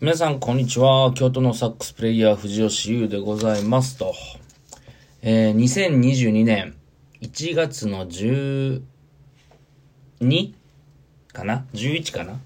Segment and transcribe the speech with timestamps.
[0.00, 1.12] 皆さん、こんにちは。
[1.12, 4.14] 京都のサックスプレイヤー、藤吉優でございますと。
[5.20, 6.74] えー、2022年
[7.20, 8.80] 1月の12
[11.34, 12.40] かな ?11 かな？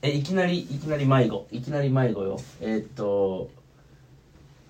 [0.00, 1.46] え、いきなり、いきなり迷子。
[1.52, 2.40] いきなり迷子よ。
[2.62, 3.50] えー、っと、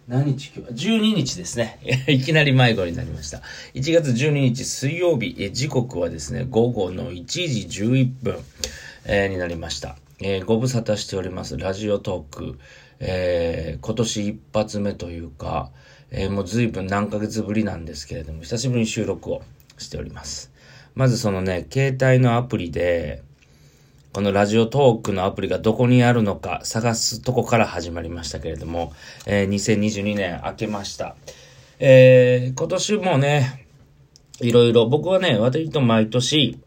[0.08, 1.78] 何日今日 ?12 日ですね。
[2.08, 3.40] いきなり迷子になりました。
[3.74, 8.38] 1月12日水曜日、え時刻はですね、午後の1時11分、
[9.04, 9.96] えー、になりました。
[10.18, 12.58] えー、ご無沙汰しております、ラジオトーク。
[13.00, 15.70] えー、今年一発目というか、
[16.10, 19.42] えー、もう随分何ヶ月ぶりなんですけれども、久しぶりに収録を
[19.76, 20.50] しております。
[20.94, 23.22] まずそのね、携帯のアプリで、
[24.14, 28.94] このラジオトークのアプリがどこにあるのか探すとこから始まりましたけれども、
[29.26, 31.16] えー、2022年明けました。
[31.78, 33.66] えー、今年もね、
[34.40, 36.58] いろいろ、僕はね、割と毎年、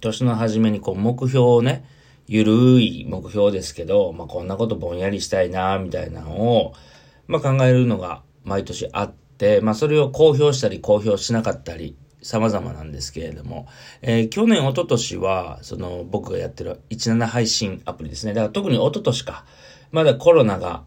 [0.00, 1.86] 年の初めにこう目標をね、
[2.26, 6.74] ゆるい目標ですけど、まあ、こんなことぼんやりしたいな、みたいなのを、
[7.26, 13.68] まあ、考えるのが毎年あって、まあ、それを公表したり公表しなかったり、様々なんですけれども、
[14.00, 18.32] えー、去年、一昨年は、その、僕がやってる17配信アプリですね。
[18.32, 19.44] だから特に一昨年か、
[19.92, 20.84] まだコロナが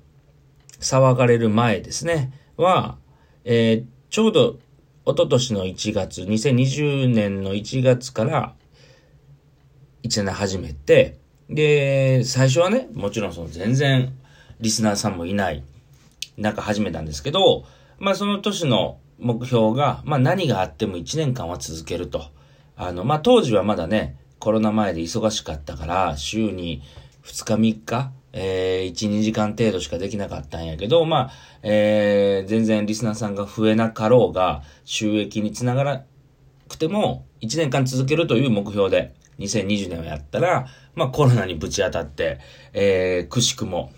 [0.79, 2.97] 騒がれる前ですね、は、
[3.45, 4.59] えー、ちょうど、
[5.05, 8.55] 一昨年の1月、2020年の1月から、
[10.03, 14.13] 17始めて、で、最初はね、もちろんその全然
[14.59, 15.63] リスナーさんもいない
[16.37, 17.65] 中始めたんですけど、
[17.99, 22.25] まあその年の目標が、まあ何があっても1年間は続けると。
[22.75, 26.83] あの、まあ当時はまだね、コロナ前で忙しかったから、週に
[27.23, 31.31] 2日3日、えー、1、2時間程度しかできなかったんやけど、まあ、
[31.63, 36.03] えー、全然リスナーさんが増えなかろうが、収益につながらな
[36.69, 42.39] くても、1年間続けるという目標で、2020年をやったら、まあコロナにぶち当たって、
[42.73, 43.91] えー、くしくも、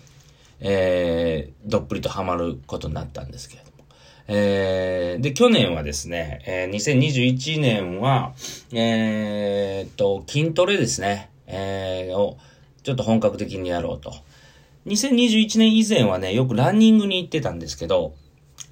[0.60, 3.84] えー、どっぷりとハマることになったんですけれども。
[4.28, 8.34] えー、で、去年はですね、えー、2021年は、
[8.72, 12.38] えー、と、筋トレですね、えー、を、
[12.82, 14.14] ちょっと本格的にやろうと。
[14.86, 18.14] 2021年以前はね、よくランニングに行ってたんですけど、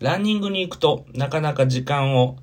[0.01, 2.37] ランニングに行くと、なかなか時間を、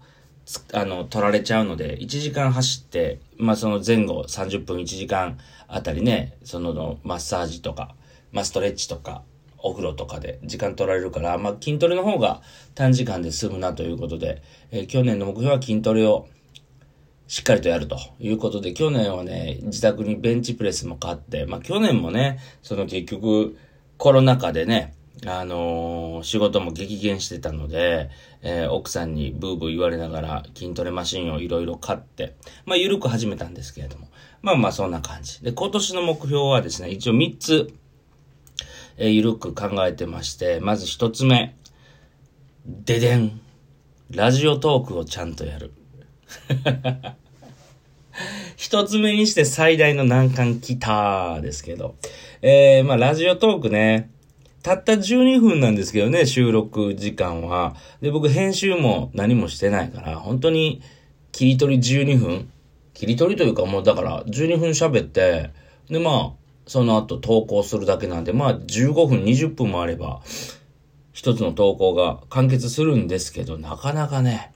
[0.74, 7.96] あの、取られちゃうので、1時間走って、まあ、その前後30分1時間あたりね、その、マッサージとか、
[8.32, 9.24] まあ、ストレッチとか、
[9.58, 12.42] お風呂とかで時間取られるから、まあ、筋トレの方が
[12.76, 16.28] 短時間で済むなということで、えー、去年の目標は筋トレを
[17.28, 23.58] しっかりとやるということで、去年はね、自宅にベンチプレスも買って、まあ、去年もね、その結局、
[23.98, 24.94] コロナ禍でね、
[25.26, 28.10] あのー、仕事も激減してたので、
[28.42, 34.08] えー、奥さんにブーブー言われながら筋トレマシンをいろいろ買って、まあ、ゆるく始めたんですけれども。
[34.42, 35.42] まあまあ、そんな感じ。
[35.44, 37.74] で、今年の目標はですね、一応3つ、
[38.98, 41.56] えー、ゆるく考えてまして、まず1つ目。
[42.66, 43.40] ででん。
[44.12, 45.72] ラジオトークをちゃんとやる。
[48.56, 51.96] 一つ目にして最大の難関来たですけど。
[52.42, 54.12] えー、まあ、ラジオトークね。
[54.66, 57.76] たった12分なんですけどね、収録時間は。
[58.02, 60.82] で、僕編集も何もしてないから、本当に
[61.32, 62.50] 切り取り12分？
[62.96, 65.52] 切り取りというかもうだから12分喋って、
[65.88, 70.22] でまあ、その後投稿するだけなんで、まあ15分、20分もあれば、
[71.14, 74.52] 一つの投稿が完結するんですけど、なかなかね、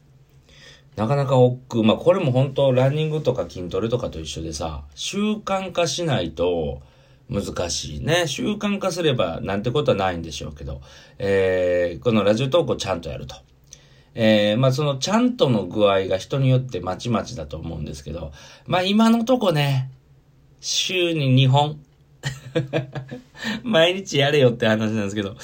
[0.96, 1.84] なかなか億劫。
[1.84, 6.82] まあこれも本当ランニングとか筋トレとかと一緒でさ、習慣化しないと、
[7.30, 8.28] 難しいね。
[8.28, 10.82] 習慣化すればなんてことはないんでしょうけど、
[11.20, 13.36] えー、このラジオトークをちゃんとやると。
[14.16, 18.32] えー、まあそのちゃんとの具合が人によってまちまちだと思うんですけど、
[18.66, 19.92] まあ今のとこね、
[20.60, 21.80] 週に2本。
[23.64, 25.36] 毎日やれよって話なんですけど、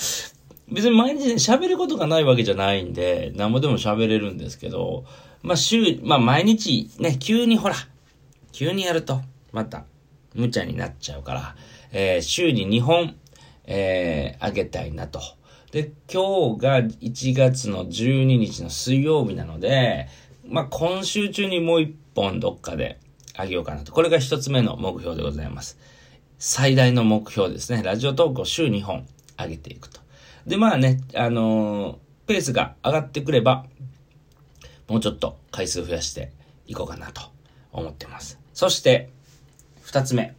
[0.72, 5.06] 別に毎日ね、喋ることがないわけじゃないんで、何もでも喋れるんですけど、
[5.41, 7.75] まあ週、まあ毎日ね、急にほら、
[8.52, 9.22] 急にやると、
[9.52, 9.85] また、
[10.35, 11.56] 無茶になっちゃうから、
[11.91, 13.16] えー、週に2本、
[13.66, 15.22] えー、あげたいなと。
[15.72, 20.08] で、今日が1月の12日の水曜日なので、
[20.47, 22.99] まあ、今週中にもう1本どっかで
[23.35, 23.91] あげようかなと。
[23.91, 25.78] これが1つ目の目標でございます。
[26.38, 27.81] 最大の目標ですね。
[27.81, 29.08] ラジオトークを週2本
[29.38, 29.99] 上げていくと。
[30.46, 31.97] で、まあね、あのー、
[32.28, 33.66] ペースが上がってくれば、
[34.88, 36.31] もうちょっと回数増やして
[36.67, 37.22] いこうかなと
[37.72, 38.40] 思ってます。
[38.53, 39.09] そして、
[39.96, 40.36] 二つ目。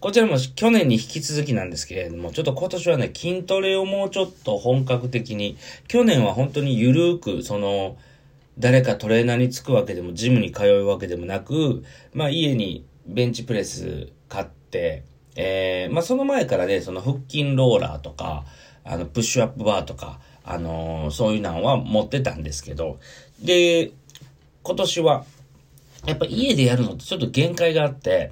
[0.00, 5.58] こちらも去年に引き続きなんですけれども、ちょっと今年はね、筋トレをもうちょっと本格的に、
[5.88, 7.98] 去年は本当にゆるーく、その、
[8.58, 15.02] 誰かトレーナーにつくわけでも、ジムに通うわけでもなく、まあ家にベンチプレス買って、
[15.36, 18.46] えー、まあ、その前からね、その腹筋ローラーとか、
[18.84, 22.98] あの、プッシュアップバーとか、あのー、そういうのは持ってたんですけど、
[23.42, 23.92] で、
[24.62, 25.26] 今年は、
[26.06, 28.30] やっぱ家でやるのってちょっと限界があって、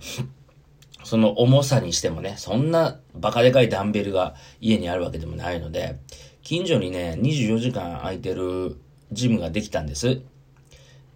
[1.06, 6.00] その重さにしてもね、そんなバカでかいダンベルが家にあるわけでもないので、
[6.42, 8.76] 近所にね、24時間空いてる
[9.12, 10.20] ジムができたんです。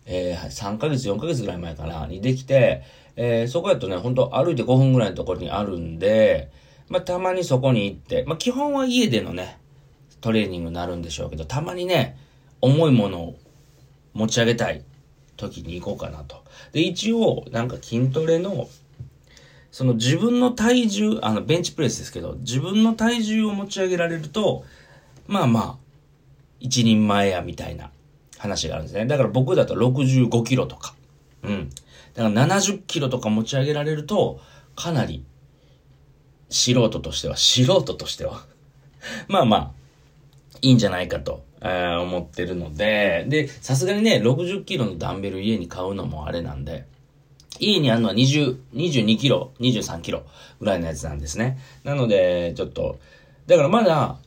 [0.07, 2.85] えー、3ヶ月、4ヶ月ぐらい前かな、にできて、
[3.17, 6.53] えー、そこやとね、ほんと歩いて5分ぐらいのところにあるんで、
[6.89, 9.59] まあ、たまにそこに行って、まあ、基本は家でのね、
[10.21, 12.17] トレーニングになるんでしょうけど、たまにね、
[12.61, 13.37] 重いものを
[14.13, 14.85] 持ち上げたい
[15.37, 16.45] 時に行こうかなと。
[16.71, 18.69] で、一応、なんか筋トレの、
[19.71, 24.65] その自分の体重、あの、ベンチプレスですけど、自分の体重を持ち上げられると、
[25.27, 25.77] まあまあ、
[26.59, 27.91] 一人前や、みたいな
[28.39, 29.07] 話があるんですね。
[29.07, 30.95] だから僕だと65キロとか、
[31.45, 31.71] うん。
[32.15, 34.41] だから70キロとか持ち上げられると、
[34.75, 35.25] かなり、
[36.49, 38.45] 素人としては、素人としては
[39.29, 39.71] まあまあ、
[40.63, 46.87] いいんじゃないかと、えー、思ってるので、で、さすがにね、60キロのダンベル家に買うのもあれなんで、
[47.61, 50.25] 家にあるのは20、22キロ、23キロ
[50.59, 51.59] ぐらいのやつなんですね。
[51.85, 52.99] なので、ちょっと、
[53.47, 54.19] だからまだ、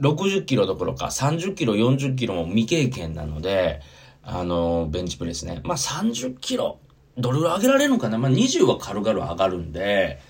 [0.00, 3.80] 60キロどころか30キロ、40キロも未経験なので、
[4.24, 5.60] あの、ベンチプレスね。
[5.64, 6.78] まあ、30キロ、
[7.18, 8.18] どれぐらい上げられるのかな？
[8.18, 10.20] まあ、20は軽々上がるんで、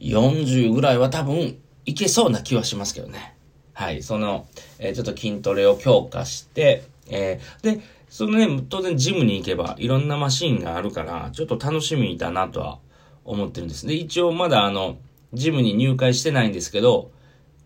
[0.00, 1.56] 40ぐらいは多分
[1.86, 3.36] いけそうな気はしますけどね。
[3.74, 4.02] はい。
[4.02, 4.46] その、
[4.78, 7.80] えー、ちょっと筋トレを強化して、えー、で、
[8.14, 12.78] そのね、当然ジムに行けばいろんなマシンがあるから、ちょっと楽しみだなとは
[13.24, 13.88] 思ってるんです。
[13.88, 14.98] で、一応まだあの、
[15.32, 17.10] ジムに入会してないんですけど、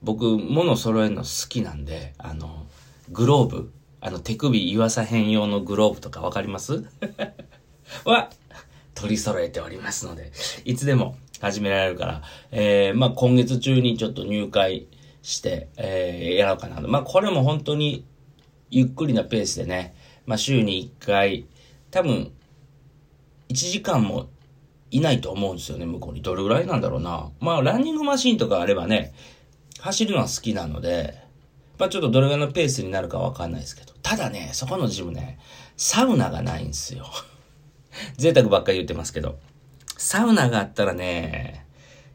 [0.02, 2.66] 僕、物揃えるの好きなんで、あの、
[3.10, 6.82] グローブあの、手首岩佐編用のグローブとかわかります？
[8.06, 8.30] は、
[8.94, 10.32] 取り揃えておりますので、
[10.64, 12.22] いつでも始められるから、
[12.52, 14.86] えー、まあ、今月中にちょっと入会
[15.20, 16.88] して、えー、やろうかなと。
[16.88, 18.06] まあ、これも本当に、
[18.70, 19.94] ゆっくりなペースでね、
[20.28, 21.46] まあ、週に1回、
[21.90, 22.30] 多分、
[23.48, 24.28] 1時間も
[24.90, 26.20] いないと思うんですよね、向こうに。
[26.20, 27.30] どれぐらいなんだろうな。
[27.40, 29.14] まあ、ランニングマシンとかあればね、
[29.80, 31.18] 走るのは好きなので、
[31.78, 33.94] まあちょっとどれぐらいのペースになるかわかんないですけど。
[34.02, 35.38] ただね、そこのジムね、
[35.76, 37.06] サウナがないんですよ。
[38.18, 39.38] 贅沢ばっかり言ってますけど。
[39.96, 41.64] サウナがあったらね、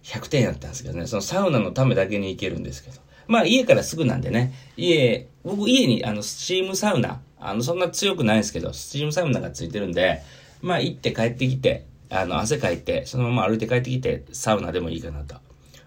[0.04, 2.98] 100点やったんですけどね、そのサウナのためだけに行けるんですけど。
[3.28, 10.22] まあ家からすぐなんでね、家、僕家にあのスチームサウナ、あのそんな強くないですけど、スチームサウナがついてるんで、
[10.62, 15.36] まあ行って帰ってきて、あの汗かいて、そのまま歩いて帰ってきて、サウナでもいいかなと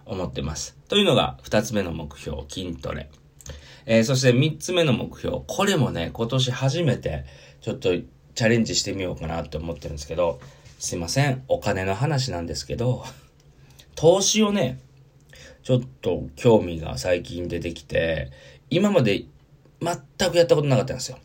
[0.04, 0.76] 思ってます。
[0.88, 3.10] というのが二つ目の目標、筋トレ。
[3.86, 5.42] えー、そして3つ目の目標。
[5.46, 7.24] これもね、今年初めて、
[7.60, 10.40] ちょっとチャレンジしてみようかなって思ってるんですけど、
[10.78, 11.44] すいません。
[11.48, 13.04] お金の話なんですけど、
[13.94, 14.78] 投資をね、
[15.62, 18.30] ちょっと興味が最近出てきて、
[18.68, 19.24] 今まで
[19.80, 21.18] 全くやったことなかったんですよ。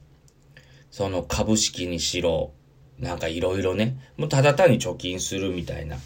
[0.92, 2.52] その株式にしろ、
[3.00, 5.98] なんかいろいろね、もうただ単に貯金するみたいな。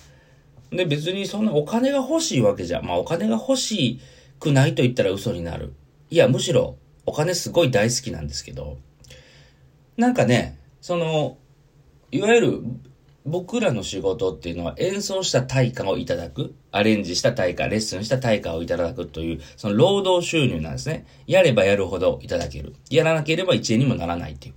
[0.71, 3.99] で、別にそんなお金が欲しいわけじゃ、まあお金が欲し
[4.39, 5.73] くないと言ったら嘘になる。
[6.09, 8.77] いや、むしろお金すごい大好きなんですけど、
[9.97, 11.37] なんかね、その、
[12.11, 12.61] いわゆる
[13.25, 21.07] 僕らの仕事っていうのは演奏した対価をいただく、アレンジした対価、レッスンした対価をいただくという、その労働収入なんですね。
[21.25, 22.75] やればやるほどいただける。
[22.91, 24.53] やらなければ1円にもならないってい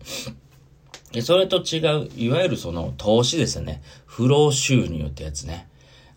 [1.17, 1.23] う。
[1.23, 3.83] それと違う、いわゆるその投資ですよね。
[4.05, 5.67] 不労収入ってやつね。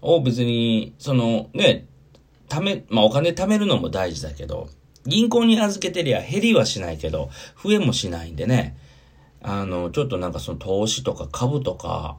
[0.01, 1.87] を別に、そのね、
[2.49, 4.67] ため、まあお金貯めるのも大事だけど、
[5.05, 7.29] 銀行に預けてりゃ減りはしないけど、
[7.63, 8.75] 増えもしないんでね、
[9.41, 12.17] あの、ちょっとなんかその投資とか株とか、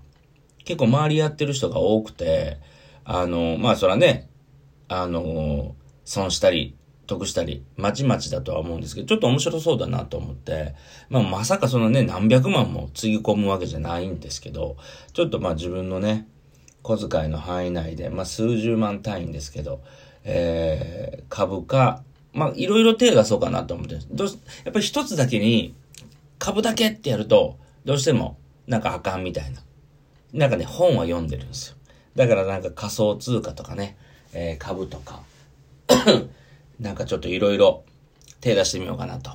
[0.65, 2.59] 結構周りやってる人が多くて、
[3.05, 4.29] あの、まあそらね、
[4.89, 6.77] あの、損したり、
[7.07, 10.75] 得したり、まちまちだとは思うんですけど、ちょっと面白そうだなと思って、
[11.09, 14.77] まあまさかそのね、何百万もつぎ込むわけじゃないんですけど、
[15.13, 16.29] ちょっとまあ自分のね、
[16.83, 19.83] 小遣いの範囲内で、まあ数十万単位ですけど、
[20.25, 22.03] えー、株価、
[22.33, 24.29] まあ、いろいろ手出そうかなと思ってどう
[24.65, 25.75] やっぱり一つだけに、
[26.39, 29.61] 株だけってやると、どうしても、なんかあかんみたいな。
[30.33, 31.77] なんかね、本は読んでるんですよ。
[32.15, 33.97] だからなんか仮想通貨とかね、
[34.33, 35.23] えー、株とか、
[36.81, 37.85] なんかちょっといろいろ
[38.41, 39.31] 手出してみようかなと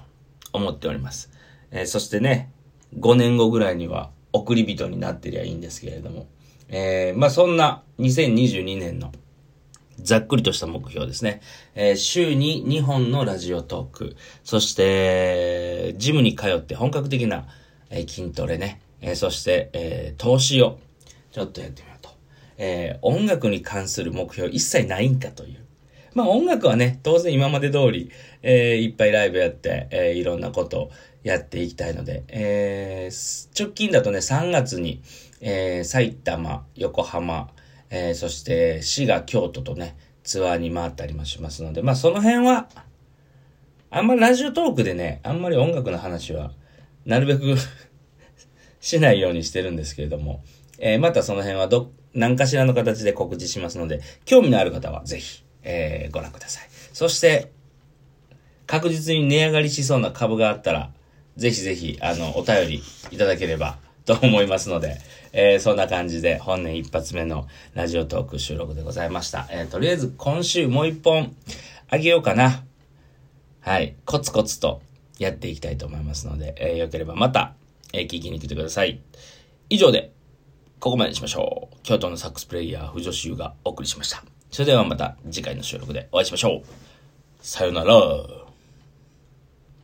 [0.53, 1.31] 思っております。
[1.71, 2.51] えー、そしてね、
[2.99, 6.27] 5年後ぐらいには送り人になってりゃいいんですけれども、
[6.69, 9.11] えー、まあそんな2022年の
[9.99, 11.41] ざっくりとした目標ですね。
[11.75, 14.15] えー、週に2本のラジオトーク。
[14.43, 17.47] そして、ジムに通って本格的な、
[17.89, 18.81] えー、筋トレね。
[19.01, 20.79] えー、そして、え投資を
[21.37, 22.09] ちょっとやってみようと、
[22.57, 25.59] えー、音楽に関する目標一切ないんかという。
[26.15, 28.09] まあ音楽はね、当然今まで通り、
[28.41, 30.91] えー、いっぱいライブやって、えー、いろんなことを
[31.21, 35.03] やっていきたいので、えー、直近だとね、3月に、
[35.39, 37.51] えー、埼玉、横浜、
[37.91, 42.67] えー、そして滋賀、京都とね、ツアーに回ったりもしますので、まあその辺は、
[43.91, 46.51] あんまラジオトークでね、あんまり音楽の話は、
[47.05, 47.57] なるべく
[48.81, 50.43] しないようにしてるんですけれども、
[50.77, 56.69] えー、またその辺はど、何かしらの形で告知しますので、興味のある方はぜひ、えー、ご覧ください。
[56.93, 57.51] そして、
[58.65, 60.91] 確実に値上がりしそうな株があったら、
[61.37, 64.97] ぜひぜひ、あの、お便りいただければと思いますので、
[65.33, 69.47] えー、そんな感じで本年一発目のラジオトーク収録でございました。
[69.51, 71.35] えー、とりあえず今週もう一本
[71.89, 72.63] あげようかな。
[73.59, 73.95] はい。
[74.05, 74.81] コツコツと
[75.19, 77.53] やっていきたいと思いますので、えー、よければまた、
[77.93, 79.01] えー、聞きに来てください。
[79.69, 80.11] 以上で、
[80.79, 81.75] ここまでにしましょう。
[81.83, 84.23] 京都のサックスプレイヤー、藤吉優がお送りしました。
[84.51, 86.67] それではまた次回の収録でお会いしましょう。
[87.41, 88.46] さよなら。